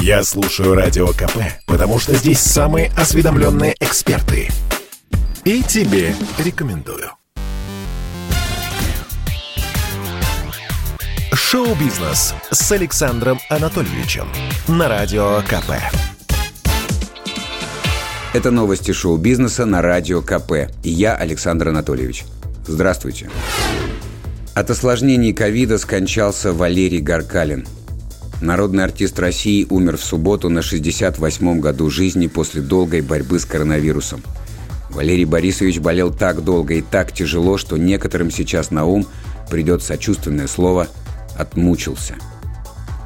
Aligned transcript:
Я 0.00 0.22
слушаю 0.22 0.74
Радио 0.74 1.08
КП, 1.08 1.38
потому 1.66 1.98
что 1.98 2.14
здесь 2.14 2.40
самые 2.40 2.90
осведомленные 2.96 3.74
эксперты. 3.80 4.48
И 5.44 5.62
тебе 5.62 6.14
рекомендую. 6.38 7.10
Шоу-бизнес 11.32 12.34
с 12.50 12.72
Александром 12.72 13.40
Анатольевичем 13.48 14.28
на 14.66 14.88
Радио 14.88 15.40
КП. 15.48 15.72
Это 18.34 18.50
новости 18.50 18.92
шоу-бизнеса 18.92 19.64
на 19.64 19.80
Радио 19.80 20.20
КП. 20.20 20.70
И 20.82 20.90
я, 20.90 21.14
Александр 21.14 21.68
Анатольевич. 21.68 22.24
Здравствуйте. 22.66 23.30
От 24.54 24.70
осложнений 24.70 25.32
ковида 25.32 25.78
скончался 25.78 26.52
Валерий 26.52 27.00
Гаркалин. 27.00 27.66
Народный 28.40 28.84
артист 28.84 29.18
России 29.18 29.66
умер 29.68 29.96
в 29.96 30.04
субботу 30.04 30.48
на 30.48 30.60
68-м 30.60 31.60
году 31.60 31.90
жизни 31.90 32.28
после 32.28 32.62
долгой 32.62 33.00
борьбы 33.00 33.40
с 33.40 33.44
коронавирусом. 33.44 34.22
Валерий 34.90 35.24
Борисович 35.24 35.80
болел 35.80 36.12
так 36.14 36.44
долго 36.44 36.74
и 36.74 36.80
так 36.80 37.12
тяжело, 37.12 37.58
что 37.58 37.76
некоторым 37.76 38.30
сейчас 38.30 38.70
на 38.70 38.84
ум 38.84 39.06
придет 39.50 39.82
сочувственное 39.82 40.46
слово 40.46 40.86
«отмучился». 41.36 42.14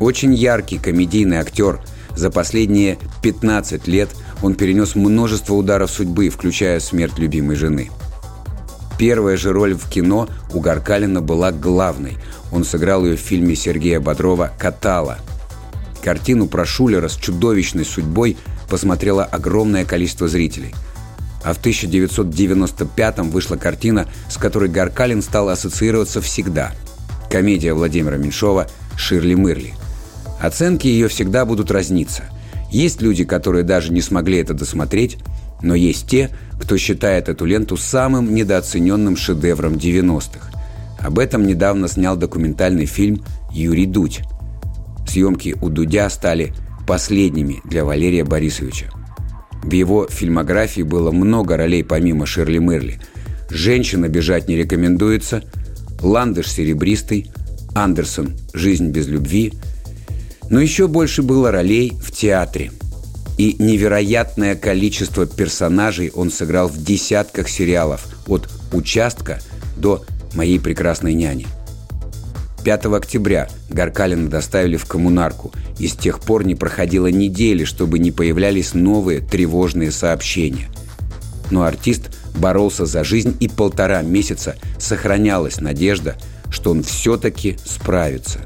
Очень 0.00 0.34
яркий 0.34 0.78
комедийный 0.78 1.38
актер. 1.38 1.80
За 2.14 2.30
последние 2.30 2.98
15 3.22 3.88
лет 3.88 4.10
он 4.42 4.54
перенес 4.54 4.94
множество 4.94 5.54
ударов 5.54 5.90
судьбы, 5.90 6.28
включая 6.28 6.78
смерть 6.78 7.18
любимой 7.18 7.56
жены– 7.56 7.90
Первая 8.98 9.36
же 9.36 9.52
роль 9.52 9.74
в 9.74 9.88
кино 9.88 10.28
у 10.52 10.60
Гаркалина 10.60 11.20
была 11.20 11.50
главной. 11.52 12.16
Он 12.50 12.64
сыграл 12.64 13.04
ее 13.04 13.16
в 13.16 13.20
фильме 13.20 13.56
Сергея 13.56 14.00
Бодрова 14.00 14.52
«Катала». 14.58 15.18
Картину 16.02 16.48
про 16.48 16.64
Шулера 16.66 17.08
с 17.08 17.16
чудовищной 17.16 17.84
судьбой 17.84 18.36
посмотрело 18.68 19.24
огромное 19.24 19.84
количество 19.84 20.28
зрителей. 20.28 20.74
А 21.44 21.54
в 21.54 21.60
1995-м 21.60 23.30
вышла 23.30 23.56
картина, 23.56 24.08
с 24.28 24.36
которой 24.36 24.68
Гаркалин 24.68 25.22
стал 25.22 25.48
ассоциироваться 25.48 26.20
всегда. 26.20 26.72
Комедия 27.30 27.72
Владимира 27.72 28.16
Меньшова 28.16 28.68
«Ширли 28.96 29.34
Мырли». 29.34 29.74
Оценки 30.40 30.86
ее 30.86 31.08
всегда 31.08 31.44
будут 31.44 31.70
разниться. 31.70 32.24
Есть 32.70 33.00
люди, 33.00 33.24
которые 33.24 33.64
даже 33.64 33.92
не 33.92 34.00
смогли 34.00 34.38
это 34.38 34.54
досмотреть, 34.54 35.18
но 35.62 35.74
есть 35.74 36.08
те, 36.08 36.30
кто 36.60 36.76
считает 36.76 37.28
эту 37.28 37.44
ленту 37.44 37.76
самым 37.76 38.34
недооцененным 38.34 39.16
шедевром 39.16 39.74
90-х. 39.74 40.50
Об 41.00 41.18
этом 41.18 41.46
недавно 41.46 41.88
снял 41.88 42.16
документальный 42.16 42.86
фильм 42.86 43.24
«Юрий 43.52 43.86
Дудь». 43.86 44.20
Съемки 45.08 45.56
у 45.60 45.68
Дудя 45.68 46.08
стали 46.10 46.52
последними 46.86 47.60
для 47.64 47.84
Валерия 47.84 48.24
Борисовича. 48.24 48.86
В 49.62 49.72
его 49.72 50.06
фильмографии 50.08 50.82
было 50.82 51.10
много 51.10 51.56
ролей 51.56 51.84
помимо 51.84 52.26
Ширли 52.26 52.58
Мерли. 52.58 53.00
«Женщина 53.50 54.08
бежать 54.08 54.48
не 54.48 54.56
рекомендуется», 54.56 55.42
«Ландыш 56.00 56.50
серебристый», 56.50 57.30
«Андерсон. 57.74 58.32
Жизнь 58.54 58.90
без 58.90 59.06
любви». 59.06 59.52
Но 60.50 60.60
еще 60.60 60.88
больше 60.88 61.22
было 61.22 61.50
ролей 61.50 61.92
в 62.00 62.10
театре– 62.10 62.72
и 63.42 63.56
невероятное 63.58 64.54
количество 64.54 65.26
персонажей 65.26 66.12
он 66.14 66.30
сыграл 66.30 66.68
в 66.68 66.80
десятках 66.80 67.48
сериалов, 67.48 68.06
от 68.28 68.48
«Участка» 68.72 69.40
до 69.76 70.04
«Моей 70.34 70.60
прекрасной 70.60 71.14
няни». 71.14 71.48
5 72.62 72.86
октября 72.86 73.48
Гаркалина 73.68 74.30
доставили 74.30 74.76
в 74.76 74.84
коммунарку, 74.84 75.50
и 75.80 75.88
с 75.88 75.94
тех 75.94 76.20
пор 76.20 76.44
не 76.44 76.54
проходило 76.54 77.08
недели, 77.08 77.64
чтобы 77.64 77.98
не 77.98 78.12
появлялись 78.12 78.74
новые 78.74 79.20
тревожные 79.20 79.90
сообщения. 79.90 80.68
Но 81.50 81.64
артист 81.64 82.16
боролся 82.36 82.86
за 82.86 83.02
жизнь, 83.02 83.36
и 83.40 83.48
полтора 83.48 84.02
месяца 84.02 84.54
сохранялась 84.78 85.60
надежда, 85.60 86.14
что 86.48 86.70
он 86.70 86.84
все-таки 86.84 87.56
справится. 87.64 88.38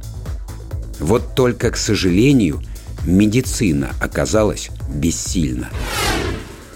Вот 1.00 1.34
только, 1.34 1.70
к 1.70 1.76
сожалению, 1.76 2.62
медицина 3.06 3.91
оказалась 4.00 4.71
бессильна. 4.89 5.69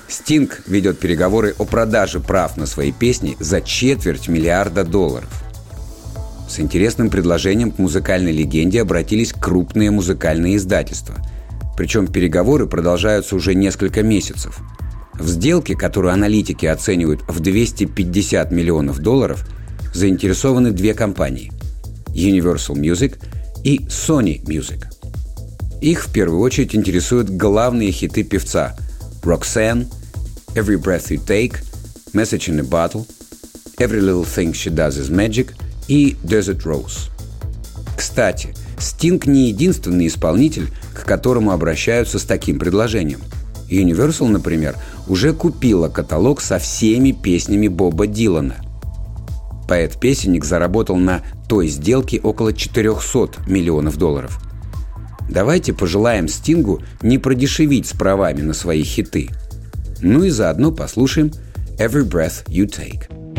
Стинг 0.09 0.63
ведет 0.67 0.99
переговоры 0.99 1.55
о 1.59 1.65
продаже 1.65 2.21
прав 2.21 2.57
на 2.57 2.67
свои 2.67 2.93
песни 2.93 3.37
за 3.39 3.61
четверть 3.61 4.29
миллиарда 4.29 4.85
долларов. 4.85 5.29
С 6.49 6.59
интересным 6.59 7.11
предложением 7.11 7.71
к 7.71 7.79
музыкальной 7.79 8.33
легенде 8.33 8.83
обратились 8.83 9.33
крупные 9.33 9.93
музыкальные 9.93 10.57
издательства. 10.57 11.15
Причем 11.77 12.09
переговоры 12.09 12.67
продолжаются 12.67 13.37
уже 13.37 13.55
несколько 13.55 14.03
месяцев. 14.03 14.59
В 15.15 15.29
сделке, 15.29 15.77
которую 15.77 16.13
аналитики 16.13 16.67
оценивают 16.67 17.23
в 17.29 17.39
250 17.41 18.51
миллионов 18.51 18.99
долларов, 18.99 19.47
заинтересованы 19.95 20.73
две 20.73 20.95
компании– 20.95 21.53
Universal 22.09 22.75
Music 22.75 23.19
и 23.63 23.79
Sony 23.87 24.43
Music– 24.45 24.87
их 25.81 26.05
в 26.05 26.13
первую 26.13 26.41
очередь 26.41 26.75
интересуют 26.75 27.31
главные 27.31 27.91
хиты 27.91 28.23
певца 28.23 28.77
«Roxanne», 29.23 29.87
«Every 30.55 30.77
Breath 30.77 31.09
You 31.09 31.25
Take», 31.25 31.63
«Message 32.13 32.49
in 32.49 32.61
a 32.61 32.63
Bottle», 32.63 33.07
«Every 33.79 34.01
Little 34.01 34.27
Thing 34.27 34.53
She 34.53 34.71
Does 34.71 35.01
Is 35.01 35.11
Magic» 35.11 35.53
и 35.89 36.17
«Desert 36.23 36.65
Rose». 36.65 37.11
Кстати, 37.97 38.55
Стинг 38.79 39.27
не 39.27 39.49
единственный 39.49 40.07
исполнитель, 40.07 40.69
к 40.95 41.05
которому 41.05 41.53
обращаются 41.53 42.19
с 42.19 42.25
таким 42.25 42.59
предложением. 42.59 43.21
Universal, 43.71 44.29
например, 44.29 44.77
уже 45.07 45.33
купила 45.33 45.89
каталог 45.89 46.41
со 46.41 46.59
всеми 46.59 47.13
песнями 47.13 47.69
Боба 47.69 48.07
Дилана. 48.07 48.57
Поэт-песенник 49.69 50.45
заработал 50.45 50.97
на 50.97 51.23
той 51.49 51.69
сделке 51.69 52.21
около 52.21 52.53
400 52.53 53.47
миллионов 53.47 53.97
долларов– 53.97 54.41
Давайте 55.31 55.73
пожелаем 55.73 56.27
Стингу 56.27 56.83
не 57.03 57.19
продешевить 57.19 57.87
с 57.87 57.93
правами 57.93 58.43
на 58.43 58.53
свои 58.53 58.83
хиты. 58.83 59.31
Ну 60.03 60.25
и 60.25 60.31
заодно 60.31 60.73
послушаем 60.73 61.31
«Every 61.79 62.05
Breath 62.05 62.45
You 62.49 62.67
Take». 62.67 63.30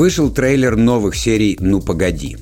Вышел 0.00 0.30
трейлер 0.30 0.76
новых 0.76 1.14
серий 1.14 1.58
«Ну 1.60 1.82
погоди». 1.82 2.38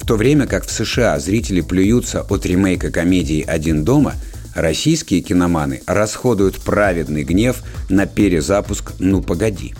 В 0.00 0.06
то 0.06 0.14
время 0.14 0.46
как 0.46 0.64
в 0.64 0.70
США 0.70 1.18
зрители 1.18 1.60
плюются 1.60 2.22
от 2.22 2.46
ремейка 2.46 2.92
комедии 2.92 3.44
«Один 3.44 3.82
дома», 3.82 4.14
российские 4.54 5.22
киноманы 5.22 5.82
расходуют 5.88 6.60
праведный 6.60 7.24
гнев 7.24 7.64
на 7.88 8.06
перезапуск 8.06 8.92
«Ну 9.00 9.22
погоди». 9.22 9.74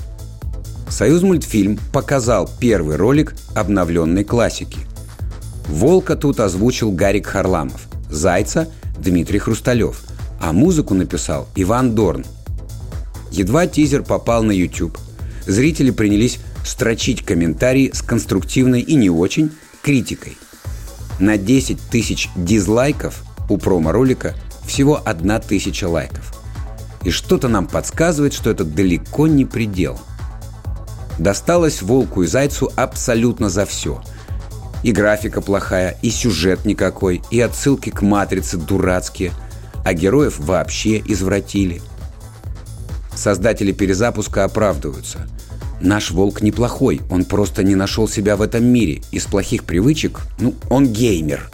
Союз 0.88 1.22
мультфильм 1.22 1.78
показал 1.92 2.50
первый 2.58 2.96
ролик 2.96 3.36
обновленной 3.54 4.24
классики. 4.24 4.80
Волка 5.68 6.16
тут 6.16 6.40
озвучил 6.40 6.90
Гарик 6.90 7.28
Харламов, 7.28 7.86
Зайца– 8.10 8.66
Дмитрий 8.98 9.38
Хрусталев, 9.38 10.02
а 10.40 10.52
музыку 10.52 10.94
написал 10.94 11.46
Иван 11.54 11.94
Дорн. 11.94 12.24
Едва 13.30 13.68
тизер 13.68 14.02
попал 14.02 14.42
на 14.42 14.50
YouTube, 14.50 14.98
зрители 15.46 15.92
принялись 15.92 16.40
строчить 16.64 17.24
комментарии 17.24 17.90
с 17.92 18.02
конструктивной 18.02 18.80
и 18.80 18.94
не 18.94 19.10
очень 19.10 19.52
критикой. 19.82 20.36
На 21.18 21.36
10 21.36 21.80
тысяч 21.90 22.28
дизлайков 22.36 23.22
у 23.48 23.58
промо-ролика 23.58 24.34
всего 24.66 25.00
одна 25.04 25.38
тысяча 25.40 25.88
лайков. 25.88 26.32
И 27.04 27.10
что-то 27.10 27.48
нам 27.48 27.66
подсказывает, 27.66 28.32
что 28.32 28.50
это 28.50 28.64
далеко 28.64 29.26
не 29.26 29.44
предел. 29.44 30.00
Досталось 31.18 31.82
волку 31.82 32.22
и 32.22 32.26
зайцу 32.26 32.72
абсолютно 32.76 33.50
за 33.50 33.66
все. 33.66 34.02
И 34.82 34.92
графика 34.92 35.40
плохая, 35.40 35.96
и 36.02 36.10
сюжет 36.10 36.64
никакой, 36.64 37.22
и 37.30 37.40
отсылки 37.40 37.90
к 37.90 38.02
«Матрице» 38.02 38.56
дурацкие, 38.56 39.32
а 39.84 39.94
героев 39.94 40.38
вообще 40.38 40.98
извратили. 40.98 41.82
Создатели 43.14 43.72
перезапуска 43.72 44.44
оправдываются. 44.44 45.28
Наш 45.82 46.12
волк 46.12 46.42
неплохой, 46.42 47.00
он 47.10 47.24
просто 47.24 47.64
не 47.64 47.74
нашел 47.74 48.06
себя 48.06 48.36
в 48.36 48.42
этом 48.42 48.64
мире. 48.64 49.02
Из 49.10 49.24
плохих 49.24 49.64
привычек, 49.64 50.20
ну, 50.38 50.54
он 50.70 50.86
геймер. 50.86 51.50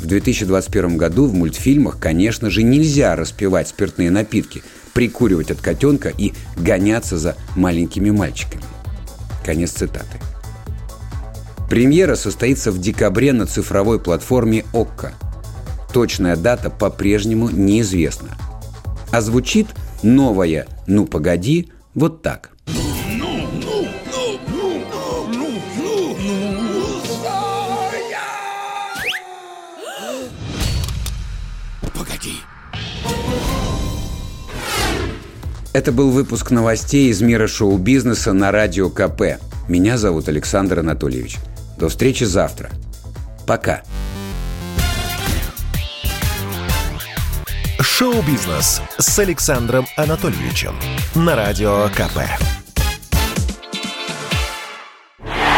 В 0.00 0.06
2021 0.06 0.96
году 0.96 1.26
в 1.26 1.32
мультфильмах, 1.32 1.98
конечно 2.00 2.50
же, 2.50 2.64
нельзя 2.64 3.14
распивать 3.14 3.68
спиртные 3.68 4.10
напитки, 4.10 4.64
прикуривать 4.94 5.52
от 5.52 5.60
котенка 5.60 6.08
и 6.08 6.32
гоняться 6.56 7.16
за 7.16 7.36
маленькими 7.54 8.10
мальчиками. 8.10 8.64
Конец 9.44 9.70
цитаты. 9.70 10.18
Премьера 11.70 12.16
состоится 12.16 12.72
в 12.72 12.80
декабре 12.80 13.32
на 13.32 13.46
цифровой 13.46 14.00
платформе 14.00 14.64
ОККО. 14.72 15.14
Точная 15.92 16.34
дата 16.34 16.68
по-прежнему 16.68 17.48
неизвестна. 17.48 18.30
А 19.12 19.20
звучит 19.20 19.68
новая 20.02 20.66
«Ну 20.88 21.06
погоди» 21.06 21.70
вот 21.94 22.20
так. 22.22 22.53
Погоди. 31.92 32.34
Это 35.72 35.92
был 35.92 36.10
выпуск 36.10 36.50
новостей 36.50 37.10
из 37.10 37.20
мира 37.20 37.46
шоу-бизнеса 37.46 38.32
на 38.32 38.52
Радио 38.52 38.90
КП. 38.90 39.40
Меня 39.68 39.98
зовут 39.98 40.28
Александр 40.28 40.80
Анатольевич. 40.80 41.38
До 41.78 41.88
встречи 41.88 42.24
завтра. 42.24 42.70
Пока. 43.46 43.82
Шоу-бизнес 47.80 48.80
с 48.98 49.18
Александром 49.18 49.86
Анатольевичем 49.96 50.74
на 51.14 51.36
Радио 51.36 51.88
КП. 51.90 52.63